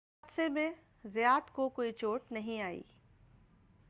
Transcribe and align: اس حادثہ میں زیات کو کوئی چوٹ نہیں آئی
اس 0.23 0.39
حادثہ 0.39 0.51
میں 0.51 0.71
زیات 1.03 1.51
کو 1.51 1.69
کوئی 1.69 1.91
چوٹ 1.91 2.31
نہیں 2.31 2.61
آئی 2.61 2.81